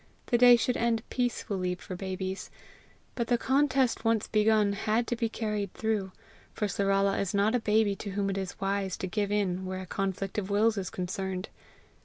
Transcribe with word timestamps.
The 0.25 0.37
day 0.39 0.55
should 0.55 0.77
end 0.77 1.07
peacefully 1.11 1.75
for 1.75 1.95
babies; 1.95 2.49
but 3.13 3.27
the 3.27 3.37
contest 3.37 4.03
once 4.03 4.27
begun 4.27 4.73
had 4.73 5.05
to 5.05 5.15
be 5.15 5.29
carried 5.29 5.75
through, 5.75 6.11
for 6.55 6.65
Sarala 6.65 7.19
is 7.19 7.35
not 7.35 7.53
a 7.53 7.59
baby 7.59 7.95
to 7.97 8.09
whom 8.13 8.27
it 8.31 8.37
is 8.39 8.59
wise 8.59 8.97
to 8.97 9.05
give 9.05 9.31
in 9.31 9.63
where 9.63 9.81
a 9.81 9.85
conflict 9.85 10.39
of 10.39 10.49
wills 10.49 10.75
is 10.75 10.89
concerned. 10.89 11.49